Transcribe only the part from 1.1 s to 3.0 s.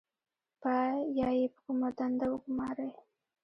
یا یې په کومه دنده وګمارئ.